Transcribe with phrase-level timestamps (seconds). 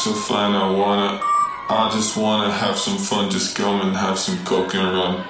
[0.00, 0.54] some fun.
[0.54, 1.20] I wanna,
[1.68, 5.29] I just wanna have some fun, just come and have some coke and run.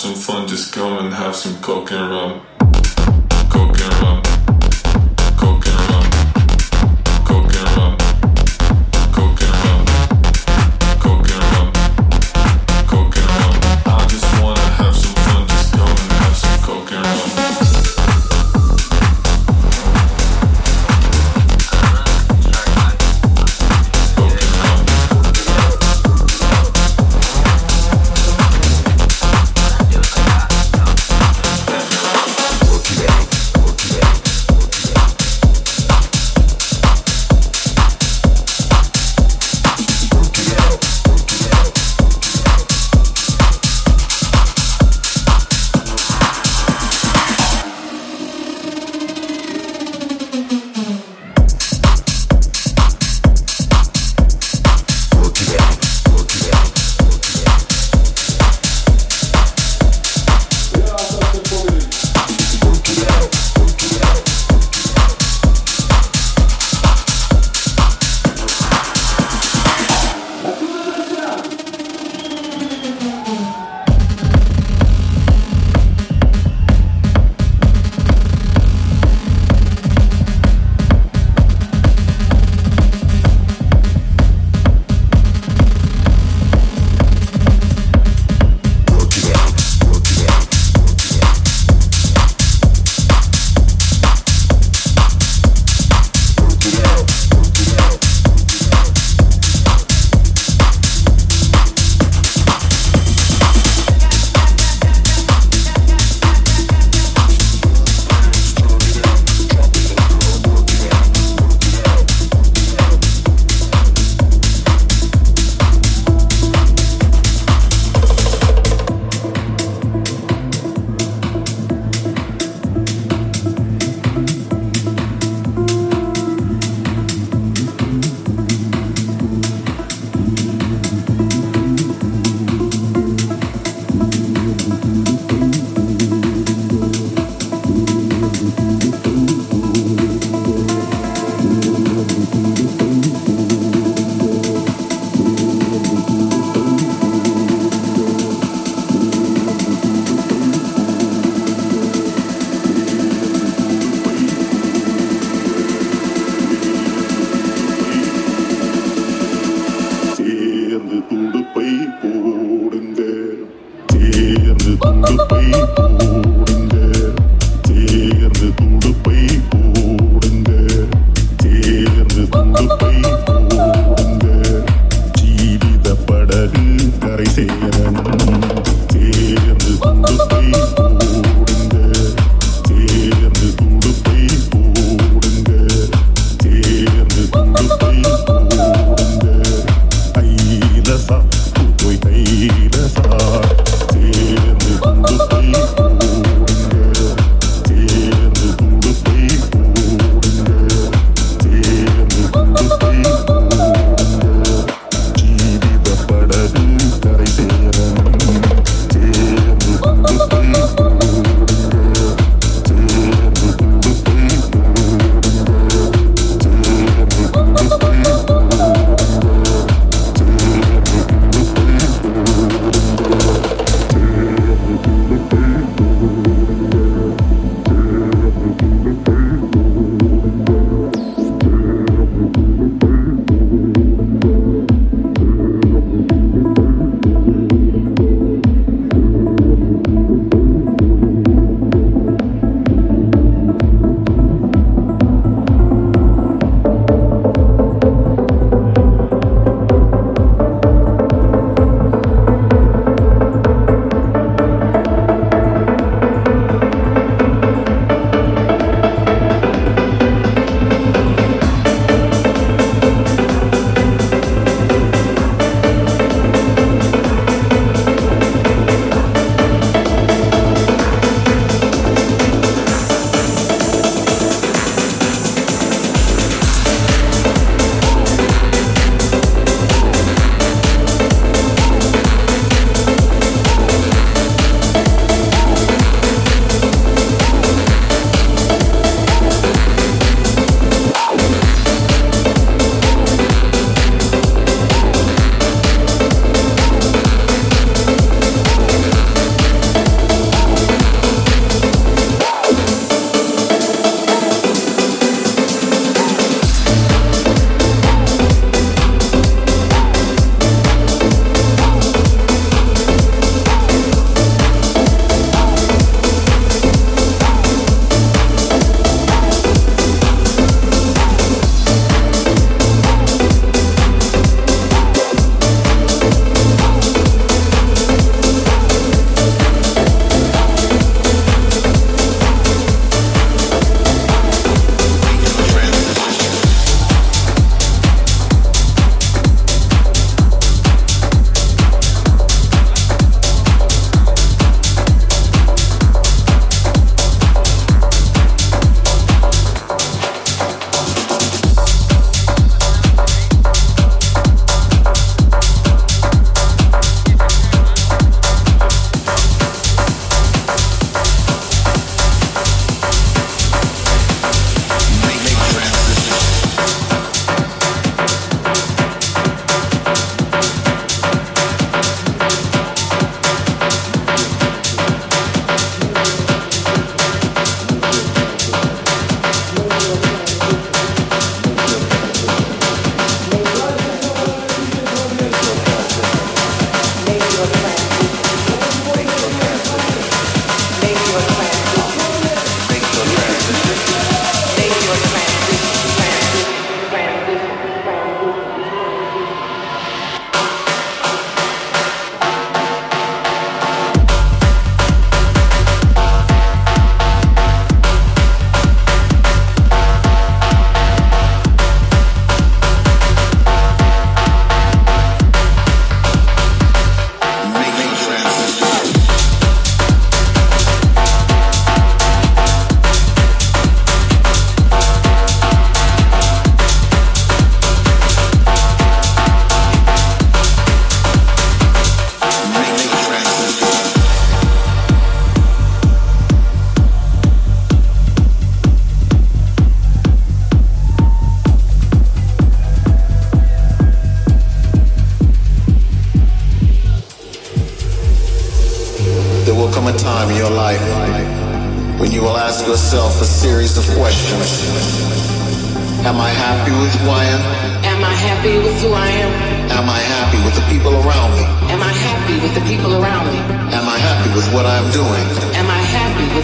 [0.00, 2.40] some fun, just come and have some coke and rum.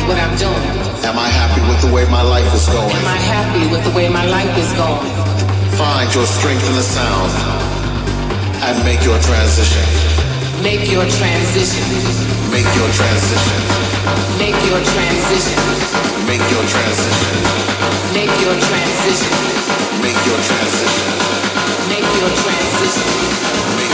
[0.06, 0.62] what I'm doing?
[1.02, 2.90] Am I happy with the way my life is going?
[2.90, 5.10] Am I happy with the way my life is going?
[5.74, 7.30] Find your strength in the sound
[8.62, 9.82] and make your transition.
[10.62, 11.84] Make your transition.
[12.54, 13.58] Make your transition.
[14.38, 15.60] Make your transition.
[16.26, 17.34] Make your transition.
[18.14, 19.34] Make your transition.
[20.02, 21.12] Make your transition.
[21.90, 23.85] Make your transition.